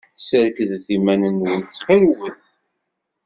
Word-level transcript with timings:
Serkdet 0.27 0.87
iman-nwen, 0.95 1.61
ttxil-wet. 1.61 2.39